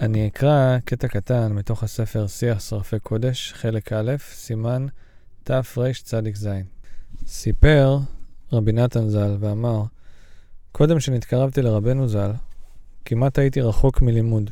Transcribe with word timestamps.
אני 0.00 0.26
אקרא 0.26 0.78
קטע 0.84 1.08
קטן 1.08 1.52
מתוך 1.52 1.82
הספר 1.82 2.26
שיח 2.26 2.60
שרפי 2.60 2.98
קודש, 2.98 3.52
חלק 3.52 3.92
א', 3.92 4.12
סימן 4.32 4.86
תרצ"ז. 5.44 6.48
סיפר 7.26 7.98
רבי 8.52 8.72
נתן 8.72 9.08
ז"ל 9.08 9.36
ואמר, 9.40 9.82
קודם 10.72 11.00
שנתקרבתי 11.00 11.62
לרבנו 11.62 12.08
ז"ל, 12.08 12.30
כמעט 13.04 13.38
הייתי 13.38 13.60
רחוק 13.60 14.02
מלימוד, 14.02 14.50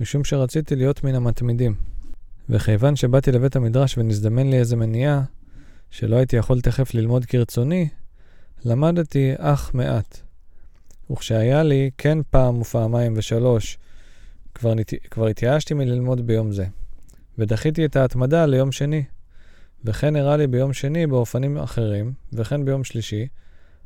משום 0.00 0.24
שרציתי 0.24 0.76
להיות 0.76 1.04
מן 1.04 1.14
המתמידים. 1.14 1.74
וכיוון 2.48 2.96
שבאתי 2.96 3.32
לבית 3.32 3.56
המדרש 3.56 3.98
ונזדמן 3.98 4.50
לי 4.50 4.58
איזה 4.58 4.76
מניעה, 4.76 5.22
שלא 5.90 6.16
הייתי 6.16 6.36
יכול 6.36 6.60
תכף 6.60 6.94
ללמוד 6.94 7.24
כרצוני, 7.24 7.88
למדתי 8.64 9.32
אך 9.38 9.74
מעט. 9.74 10.29
וכשהיה 11.10 11.62
לי 11.62 11.90
כן 11.98 12.18
פעם 12.30 12.60
ופעמיים 12.60 13.14
ושלוש, 13.16 13.78
כבר, 14.54 14.74
נת... 14.74 14.92
כבר 15.10 15.26
התייאשתי 15.26 15.74
מללמוד 15.74 16.26
ביום 16.26 16.52
זה, 16.52 16.66
ודחיתי 17.38 17.84
את 17.84 17.96
ההתמדה 17.96 18.46
ליום 18.46 18.72
שני. 18.72 19.04
וכן 19.84 20.16
הראה 20.16 20.36
לי 20.36 20.46
ביום 20.46 20.72
שני 20.72 21.06
באופנים 21.06 21.58
אחרים, 21.58 22.12
וכן 22.32 22.64
ביום 22.64 22.84
שלישי, 22.84 23.26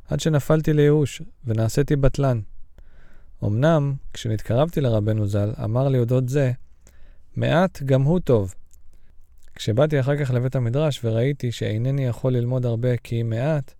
עד 0.09 0.19
שנפלתי 0.19 0.73
לייאוש, 0.73 1.21
ונעשיתי 1.45 1.95
בטלן. 1.95 2.39
אמנם, 3.43 3.93
כשנתקרבתי 4.13 4.81
לרבנו 4.81 5.27
ז"ל, 5.27 5.51
אמר 5.63 5.87
לי 5.87 5.99
אודות 5.99 6.29
זה, 6.29 6.51
מעט 7.35 7.83
גם 7.83 8.01
הוא 8.01 8.19
טוב. 8.19 8.53
כשבאתי 9.55 9.99
אחר 9.99 10.17
כך 10.17 10.31
לבית 10.31 10.55
המדרש 10.55 11.01
וראיתי 11.03 11.51
שאינני 11.51 12.05
יכול 12.05 12.33
ללמוד 12.33 12.65
הרבה 12.65 12.97
כי 12.97 13.23
מעט, 13.23 13.73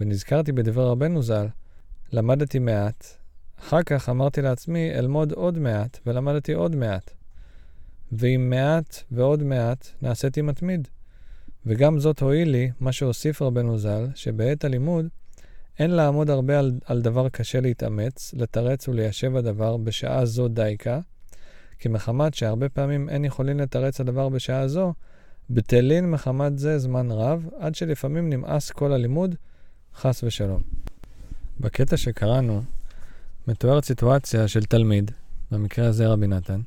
ונזכרתי 0.00 0.52
בדבר 0.52 0.88
רבנו 0.88 1.22
ז"ל, 1.22 1.46
למדתי 2.12 2.58
מעט. 2.58 3.06
אחר 3.60 3.82
כך 3.82 4.08
אמרתי 4.08 4.42
לעצמי, 4.42 4.94
אלמוד 4.94 5.32
עוד 5.32 5.58
מעט, 5.58 5.98
ולמדתי 6.06 6.52
עוד 6.52 6.76
מעט. 6.76 7.10
ועם 8.12 8.50
מעט 8.50 9.02
ועוד 9.10 9.42
מעט 9.42 9.88
נעשיתי 10.02 10.42
מתמיד. 10.42 10.88
וגם 11.66 11.98
זאת 11.98 12.22
הועיל 12.22 12.50
לי, 12.50 12.70
מה 12.80 12.92
שהוסיף 12.92 13.42
רבנו 13.42 13.78
ז"ל, 13.78 14.06
שבעת 14.14 14.64
הלימוד 14.64 15.06
אין 15.78 15.90
לעמוד 15.90 16.30
הרבה 16.30 16.58
על, 16.58 16.72
על 16.84 17.02
דבר 17.02 17.28
קשה 17.28 17.60
להתאמץ, 17.60 18.34
לתרץ 18.34 18.88
וליישב 18.88 19.36
הדבר 19.36 19.76
בשעה 19.76 20.24
זו 20.24 20.48
דייקה, 20.48 21.00
כי 21.78 21.88
מחמת 21.88 22.34
שהרבה 22.34 22.68
פעמים 22.68 23.08
אין 23.08 23.24
יכולים 23.24 23.60
לתרץ 23.60 24.00
הדבר 24.00 24.28
בשעה 24.28 24.68
זו, 24.68 24.94
בטלין 25.50 26.10
מחמת 26.10 26.58
זה 26.58 26.78
זמן 26.78 27.10
רב, 27.10 27.48
עד 27.58 27.74
שלפעמים 27.74 28.30
נמאס 28.30 28.70
כל 28.70 28.92
הלימוד, 28.92 29.34
חס 29.94 30.24
ושלום. 30.24 30.83
בקטע 31.60 31.96
שקראנו, 31.96 32.62
מתוארת 33.48 33.84
סיטואציה 33.84 34.48
של 34.48 34.64
תלמיד, 34.64 35.10
במקרה 35.50 35.86
הזה 35.86 36.06
רבי 36.06 36.26
נתן, 36.26 36.60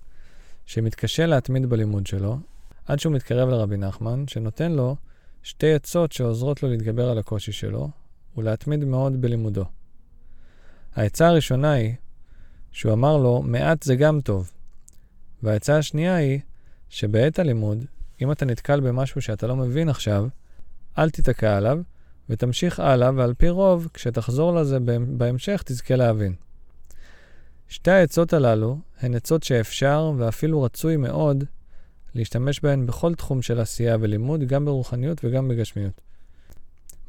שמתקשה 0.65 1.25
להתמיד 1.25 1.65
בלימוד 1.65 2.07
שלו, 2.07 2.39
עד 2.85 2.99
שהוא 2.99 3.13
מתקרב 3.13 3.49
לרבי 3.49 3.77
נחמן, 3.77 4.27
שנותן 4.27 4.71
לו 4.71 4.95
שתי 5.43 5.73
עצות 5.73 6.11
שעוזרות 6.11 6.63
לו 6.63 6.69
להתגבר 6.69 7.09
על 7.09 7.17
הקושי 7.17 7.51
שלו, 7.51 7.89
ולהתמיד 8.37 8.85
מאוד 8.85 9.21
בלימודו. 9.21 9.65
העצה 10.95 11.27
הראשונה 11.27 11.71
היא 11.71 11.95
שהוא 12.71 12.93
אמר 12.93 13.17
לו, 13.17 13.41
מעט 13.41 13.83
זה 13.83 13.95
גם 13.95 14.21
טוב. 14.21 14.51
והעצה 15.43 15.77
השנייה 15.77 16.15
היא 16.15 16.39
שבעת 16.89 17.39
הלימוד, 17.39 17.85
אם 18.21 18.31
אתה 18.31 18.45
נתקל 18.45 18.79
במשהו 18.79 19.21
שאתה 19.21 19.47
לא 19.47 19.55
מבין 19.55 19.89
עכשיו, 19.89 20.27
אל 20.97 21.09
תיתקע 21.09 21.57
עליו, 21.57 21.79
ותמשיך 22.29 22.79
הלאה, 22.79 23.11
ועל 23.15 23.33
פי 23.33 23.49
רוב, 23.49 23.87
כשתחזור 23.93 24.55
לזה 24.55 24.77
בהמשך, 25.07 25.63
תזכה 25.65 25.95
להבין. 25.95 26.33
שתי 27.67 27.91
העצות 27.91 28.33
הללו 28.33 28.77
הן 29.01 29.15
עצות 29.15 29.43
שאפשר 29.43 30.11
ואפילו 30.17 30.61
רצוי 30.61 30.97
מאוד 30.97 31.43
להשתמש 32.15 32.59
בהן 32.59 32.85
בכל 32.85 33.15
תחום 33.15 33.41
של 33.41 33.59
עשייה 33.59 33.97
ולימוד, 33.99 34.43
גם 34.43 34.65
ברוחניות 34.65 35.21
וגם 35.23 35.47
בגשמיות. 35.47 36.01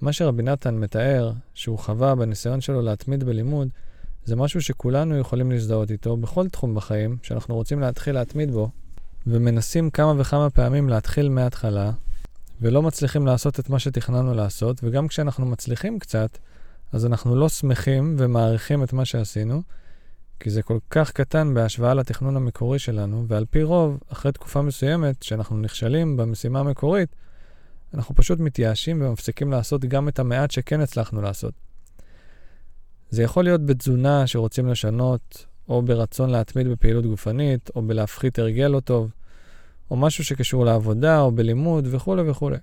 מה 0.00 0.12
שרבי 0.12 0.42
נתן 0.42 0.74
מתאר, 0.74 1.32
שהוא 1.54 1.78
חווה 1.78 2.14
בניסיון 2.14 2.60
שלו 2.60 2.82
להתמיד 2.82 3.24
בלימוד, 3.24 3.68
זה 4.24 4.36
משהו 4.36 4.62
שכולנו 4.62 5.18
יכולים 5.18 5.50
להזדהות 5.50 5.90
איתו 5.90 6.16
בכל 6.16 6.48
תחום 6.48 6.74
בחיים 6.74 7.16
שאנחנו 7.22 7.54
רוצים 7.54 7.80
להתחיל 7.80 8.14
להתמיד 8.14 8.50
בו, 8.50 8.70
ומנסים 9.26 9.90
כמה 9.90 10.14
וכמה 10.18 10.50
פעמים 10.50 10.88
להתחיל 10.88 11.28
מההתחלה, 11.28 11.90
ולא 12.60 12.82
מצליחים 12.82 13.26
לעשות 13.26 13.60
את 13.60 13.70
מה 13.70 13.78
שתכננו 13.78 14.34
לעשות, 14.34 14.80
וגם 14.82 15.08
כשאנחנו 15.08 15.46
מצליחים 15.46 15.98
קצת, 15.98 16.38
אז 16.92 17.06
אנחנו 17.06 17.36
לא 17.36 17.48
שמחים 17.48 18.16
ומעריכים 18.18 18.82
את 18.82 18.92
מה 18.92 19.04
שעשינו, 19.04 19.62
כי 20.40 20.50
זה 20.50 20.62
כל 20.62 20.78
כך 20.90 21.12
קטן 21.12 21.54
בהשוואה 21.54 21.94
לתכנון 21.94 22.36
המקורי 22.36 22.78
שלנו, 22.78 23.24
ועל 23.28 23.44
פי 23.50 23.62
רוב, 23.62 23.98
אחרי 24.08 24.32
תקופה 24.32 24.62
מסוימת, 24.62 25.22
שאנחנו 25.22 25.56
נכשלים 25.56 26.16
במשימה 26.16 26.60
המקורית, 26.60 27.16
אנחנו 27.94 28.14
פשוט 28.14 28.40
מתייאשים 28.40 29.02
ומפסיקים 29.02 29.50
לעשות 29.50 29.84
גם 29.84 30.08
את 30.08 30.18
המעט 30.18 30.50
שכן 30.50 30.80
הצלחנו 30.80 31.22
לעשות. 31.22 31.54
זה 33.10 33.22
יכול 33.22 33.44
להיות 33.44 33.66
בתזונה 33.66 34.26
שרוצים 34.26 34.68
לשנות, 34.68 35.46
או 35.68 35.82
ברצון 35.82 36.30
להתמיד 36.30 36.68
בפעילות 36.68 37.06
גופנית, 37.06 37.70
או 37.76 37.82
בלהפחית 37.82 38.38
הרגל 38.38 38.66
לא 38.66 38.80
טוב, 38.80 39.12
או 39.90 39.96
משהו 39.96 40.24
שקשור 40.24 40.64
לעבודה, 40.64 41.20
או 41.20 41.30
בלימוד, 41.30 41.88
וכולי 41.90 42.30
וכולי. 42.30 42.56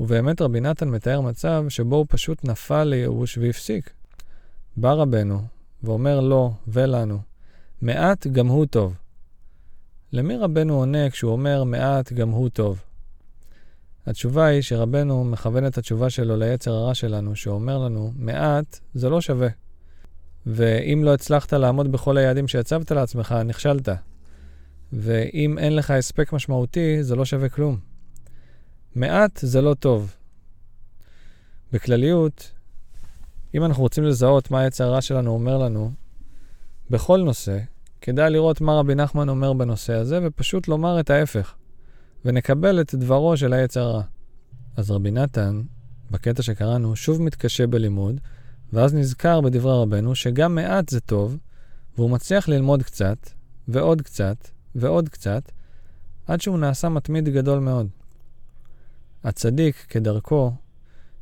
ובאמת 0.00 0.40
רבי 0.40 0.60
נתן 0.60 0.88
מתאר 0.88 1.20
מצב 1.20 1.64
שבו 1.68 1.96
הוא 1.96 2.06
פשוט 2.08 2.44
נפל 2.44 2.84
לייאוש 2.84 3.38
והפסיק. 3.38 3.90
בא 4.76 4.92
רבנו 4.92 5.42
ואומר 5.82 6.20
לו 6.20 6.52
ולנו, 6.68 7.18
מעט 7.82 8.26
גם 8.26 8.46
הוא 8.46 8.66
טוב. 8.66 8.94
למי 10.12 10.36
רבנו 10.36 10.74
עונה 10.74 11.10
כשהוא 11.10 11.32
אומר 11.32 11.64
מעט 11.64 12.12
גם 12.12 12.30
הוא 12.30 12.48
טוב? 12.48 12.82
התשובה 14.06 14.44
היא 14.46 14.62
שרבנו 14.62 15.24
מכוון 15.24 15.66
את 15.66 15.78
התשובה 15.78 16.10
שלו 16.10 16.36
ליצר 16.36 16.72
הרע 16.72 16.94
שלנו, 16.94 17.36
שאומר 17.36 17.78
לנו, 17.78 18.12
מעט 18.16 18.78
זה 18.94 19.08
לא 19.08 19.20
שווה. 19.20 19.48
ואם 20.46 21.02
לא 21.04 21.14
הצלחת 21.14 21.52
לעמוד 21.52 21.92
בכל 21.92 22.16
היעדים 22.16 22.48
שהצבת 22.48 22.92
לעצמך, 22.92 23.34
נכשלת. 23.44 23.88
ואם 24.92 25.58
אין 25.58 25.76
לך 25.76 25.90
הספק 25.90 26.32
משמעותי, 26.32 27.02
זה 27.02 27.16
לא 27.16 27.24
שווה 27.24 27.48
כלום. 27.48 27.78
מעט 28.94 29.38
זה 29.42 29.60
לא 29.60 29.74
טוב. 29.74 30.16
בכלליות, 31.72 32.52
אם 33.54 33.64
אנחנו 33.64 33.82
רוצים 33.82 34.04
לזהות 34.04 34.50
מה 34.50 34.60
היצר 34.60 34.84
הרע 34.84 35.00
שלנו 35.00 35.30
אומר 35.30 35.58
לנו, 35.58 35.92
בכל 36.90 37.20
נושא, 37.20 37.58
כדאי 38.00 38.30
לראות 38.30 38.60
מה 38.60 38.78
רבי 38.78 38.94
נחמן 38.94 39.28
אומר 39.28 39.52
בנושא 39.52 39.92
הזה, 39.92 40.18
ופשוט 40.22 40.68
לומר 40.68 41.00
את 41.00 41.10
ההפך. 41.10 41.54
ונקבל 42.24 42.80
את 42.80 42.94
דברו 42.94 43.36
של 43.36 43.52
היצר 43.52 43.80
הרע. 43.80 44.02
אז 44.76 44.90
רבי 44.90 45.10
נתן, 45.10 45.62
בקטע 46.10 46.42
שקראנו, 46.42 46.96
שוב 46.96 47.22
מתקשה 47.22 47.66
בלימוד, 47.66 48.20
ואז 48.72 48.94
נזכר 48.94 49.40
בדברי 49.40 49.82
רבנו 49.82 50.14
שגם 50.14 50.54
מעט 50.54 50.88
זה 50.88 51.00
טוב, 51.00 51.36
והוא 51.96 52.10
מצליח 52.10 52.48
ללמוד 52.48 52.82
קצת, 52.82 53.30
ועוד 53.68 54.02
קצת, 54.02 54.36
ועוד 54.74 55.08
קצת, 55.08 55.52
עד 56.26 56.40
שהוא 56.40 56.58
נעשה 56.58 56.88
מתמיד 56.88 57.28
גדול 57.28 57.58
מאוד. 57.58 57.88
הצדיק, 59.24 59.76
כדרכו, 59.88 60.52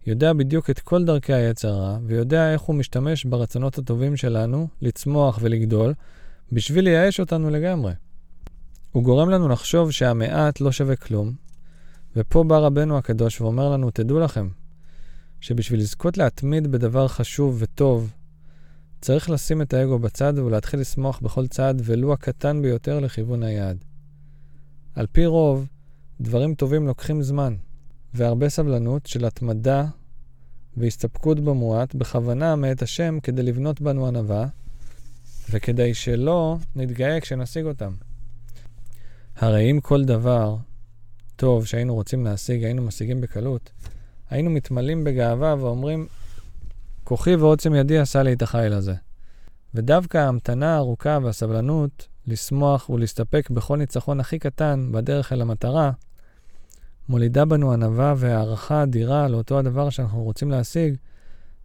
יודע 0.06 0.32
בדיוק 0.32 0.70
את 0.70 0.78
כל 0.78 1.04
דרכי 1.04 1.32
היצר 1.32 1.68
הרע, 1.68 1.98
ויודע 2.06 2.52
איך 2.52 2.60
הוא 2.60 2.76
משתמש 2.76 3.24
ברצונות 3.24 3.78
הטובים 3.78 4.16
שלנו 4.16 4.68
לצמוח 4.82 5.38
ולגדול, 5.42 5.94
בשביל 6.52 6.84
לייאש 6.84 7.20
אותנו 7.20 7.50
לגמרי. 7.50 7.92
הוא 8.92 9.02
גורם 9.02 9.30
לנו 9.30 9.48
לחשוב 9.48 9.90
שהמעט 9.90 10.60
לא 10.60 10.72
שווה 10.72 10.96
כלום, 10.96 11.32
ופה 12.16 12.44
בא 12.44 12.58
רבנו 12.58 12.98
הקדוש 12.98 13.40
ואומר 13.40 13.68
לנו, 13.72 13.90
תדעו 13.90 14.20
לכם, 14.20 14.48
שבשביל 15.40 15.80
לזכות 15.80 16.18
להתמיד 16.18 16.66
בדבר 16.66 17.08
חשוב 17.08 17.56
וטוב, 17.58 18.12
צריך 19.00 19.30
לשים 19.30 19.62
את 19.62 19.74
האגו 19.74 19.98
בצד 19.98 20.32
ולהתחיל 20.36 20.80
לשמוח 20.80 21.20
בכל 21.20 21.46
צעד, 21.46 21.82
ולו 21.84 22.12
הקטן 22.12 22.62
ביותר, 22.62 23.00
לכיוון 23.00 23.42
היעד. 23.42 23.84
על 24.94 25.06
פי 25.12 25.26
רוב, 25.26 25.66
דברים 26.20 26.54
טובים 26.54 26.86
לוקחים 26.86 27.22
זמן, 27.22 27.54
והרבה 28.14 28.48
סבלנות 28.48 29.06
של 29.06 29.24
התמדה 29.24 29.84
והסתפקות 30.76 31.40
במועט, 31.40 31.94
בכוונה 31.94 32.56
מאת 32.56 32.82
השם, 32.82 33.18
כדי 33.22 33.42
לבנות 33.42 33.80
בנו 33.80 34.06
ענווה, 34.06 34.46
וכדי 35.50 35.94
שלא 35.94 36.56
נתגאה 36.76 37.20
כשנשיג 37.20 37.64
אותם. 37.66 37.92
הרי 39.36 39.70
אם 39.70 39.80
כל 39.80 40.04
דבר 40.04 40.56
טוב 41.36 41.66
שהיינו 41.66 41.94
רוצים 41.94 42.24
להשיג, 42.24 42.64
היינו 42.64 42.82
משיגים 42.82 43.20
בקלות, 43.20 43.70
היינו 44.30 44.50
מתמלאים 44.50 45.04
בגאווה 45.04 45.54
ואומרים, 45.58 46.06
כוחי 47.10 47.34
ועוצם 47.34 47.74
ידי 47.74 47.98
עשה 47.98 48.22
לי 48.22 48.32
את 48.32 48.42
החיל 48.42 48.72
הזה. 48.72 48.94
ודווקא 49.74 50.18
ההמתנה 50.18 50.74
הארוכה 50.74 51.18
והסבלנות 51.22 52.08
לשמוח 52.26 52.90
ולהסתפק 52.90 53.50
בכל 53.50 53.76
ניצחון 53.76 54.20
הכי 54.20 54.38
קטן 54.38 54.88
בדרך 54.92 55.32
אל 55.32 55.40
המטרה, 55.40 55.90
מולידה 57.08 57.44
בנו 57.44 57.72
ענווה 57.72 58.14
והערכה 58.16 58.82
אדירה 58.82 59.28
לאותו 59.28 59.58
הדבר 59.58 59.90
שאנחנו 59.90 60.22
רוצים 60.22 60.50
להשיג, 60.50 60.94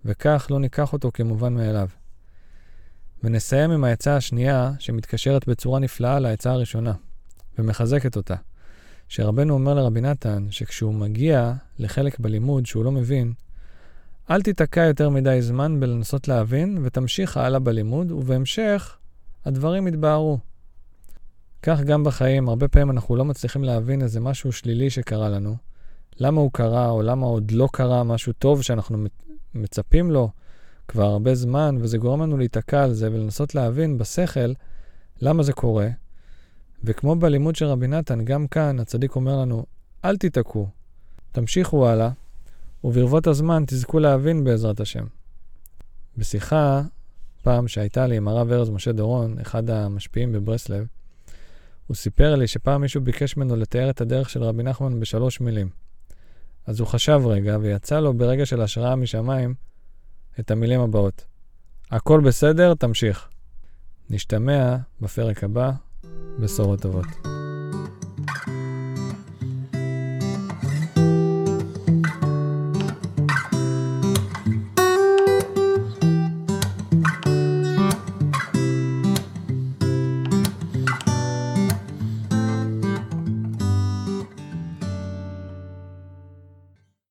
וכך 0.05 0.47
לא 0.49 0.59
ניקח 0.59 0.93
אותו 0.93 1.11
כמובן 1.13 1.53
מאליו. 1.53 1.87
ונסיים 3.23 3.71
עם 3.71 3.83
העצה 3.83 4.15
השנייה, 4.15 4.71
שמתקשרת 4.79 5.47
בצורה 5.47 5.79
נפלאה 5.79 6.19
לעצה 6.19 6.51
הראשונה, 6.51 6.93
ומחזקת 7.59 8.15
אותה. 8.15 8.35
שרבנו 9.07 9.53
אומר 9.53 9.73
לרבי 9.73 10.01
נתן, 10.01 10.47
שכשהוא 10.49 10.93
מגיע 10.93 11.53
לחלק 11.79 12.19
בלימוד 12.19 12.65
שהוא 12.65 12.85
לא 12.85 12.91
מבין, 12.91 13.33
אל 14.31 14.41
תיתקע 14.41 14.81
יותר 14.81 15.09
מדי 15.09 15.41
זמן 15.41 15.79
בלנסות 15.79 16.27
להבין, 16.27 16.77
ותמשיך 16.83 17.37
הלאה 17.37 17.59
בלימוד, 17.59 18.11
ובהמשך 18.11 18.97
הדברים 19.45 19.87
יתבהרו. 19.87 20.37
כך 21.61 21.81
גם 21.81 22.03
בחיים, 22.03 22.49
הרבה 22.49 22.67
פעמים 22.67 22.91
אנחנו 22.91 23.15
לא 23.15 23.25
מצליחים 23.25 23.63
להבין 23.63 24.01
איזה 24.01 24.19
משהו 24.19 24.51
שלילי 24.51 24.89
שקרה 24.89 25.29
לנו, 25.29 25.55
למה 26.19 26.41
הוא 26.41 26.51
קרה, 26.53 26.89
או 26.89 27.01
למה 27.01 27.25
עוד 27.25 27.51
לא 27.51 27.69
קרה 27.71 28.03
משהו 28.03 28.33
טוב 28.33 28.61
שאנחנו 28.61 28.97
מצפים 29.53 30.11
לו 30.11 30.29
כבר 30.87 31.05
הרבה 31.05 31.35
זמן, 31.35 31.77
וזה 31.79 31.97
גורם 31.97 32.21
לנו 32.21 32.37
להיתקע 32.37 32.83
על 32.83 32.93
זה 32.93 33.11
ולנסות 33.11 33.55
להבין 33.55 33.97
בשכל 33.97 34.53
למה 35.21 35.43
זה 35.43 35.53
קורה. 35.53 35.87
וכמו 36.83 37.15
בלימוד 37.15 37.55
של 37.55 37.65
רבי 37.65 37.87
נתן, 37.87 38.25
גם 38.25 38.47
כאן 38.47 38.79
הצדיק 38.79 39.15
אומר 39.15 39.37
לנו, 39.37 39.65
אל 40.05 40.17
תיתקעו, 40.17 40.67
תמשיכו 41.31 41.87
הלאה, 41.87 42.09
וברבות 42.85 43.27
הזמן 43.27 43.63
תזכו 43.67 43.99
להבין 43.99 44.43
בעזרת 44.43 44.79
השם. 44.79 45.05
בשיחה 46.17 46.81
פעם 47.41 47.67
שהייתה 47.67 48.07
לי 48.07 48.17
עם 48.17 48.27
הרב 48.27 48.51
ארז 48.51 48.69
משה 48.69 48.91
דורון, 48.91 49.39
אחד 49.39 49.69
המשפיעים 49.69 50.31
בברסלב, 50.31 50.87
הוא 51.87 51.95
סיפר 51.95 52.35
לי 52.35 52.47
שפעם 52.47 52.81
מישהו 52.81 53.01
ביקש 53.01 53.37
ממנו 53.37 53.55
לתאר 53.55 53.89
את 53.89 54.01
הדרך 54.01 54.29
של 54.29 54.43
רבי 54.43 54.63
נחמן 54.63 54.99
בשלוש 54.99 55.41
מילים. 55.41 55.69
אז 56.65 56.79
הוא 56.79 56.87
חשב 56.87 57.21
רגע, 57.25 57.57
ויצא 57.61 57.99
לו 57.99 58.13
ברגע 58.13 58.45
של 58.45 58.61
השראה 58.61 58.95
משמיים 58.95 59.53
את 60.39 60.51
המילים 60.51 60.81
הבאות: 60.81 61.25
הכל 61.91 62.21
בסדר, 62.21 62.73
תמשיך. 62.73 63.29
נשתמע 64.09 64.75
בפרק 65.01 65.43
הבא, 65.43 65.71
בשורות 66.39 66.81
טובות. 66.81 67.34